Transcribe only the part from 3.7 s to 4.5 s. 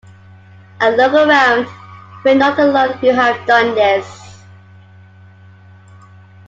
this.